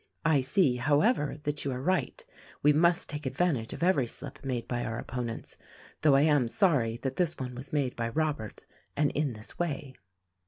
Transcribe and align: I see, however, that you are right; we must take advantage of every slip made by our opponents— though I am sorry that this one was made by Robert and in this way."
I 0.25 0.41
see, 0.41 0.77
however, 0.77 1.37
that 1.43 1.63
you 1.63 1.71
are 1.71 1.79
right; 1.79 2.25
we 2.63 2.73
must 2.73 3.07
take 3.07 3.27
advantage 3.27 3.71
of 3.71 3.83
every 3.83 4.07
slip 4.07 4.43
made 4.43 4.67
by 4.67 4.83
our 4.83 4.97
opponents— 4.97 5.57
though 6.01 6.15
I 6.15 6.21
am 6.21 6.47
sorry 6.47 6.97
that 7.03 7.17
this 7.17 7.37
one 7.37 7.53
was 7.53 7.71
made 7.71 7.95
by 7.95 8.09
Robert 8.09 8.65
and 8.97 9.11
in 9.11 9.33
this 9.33 9.59
way." 9.59 9.93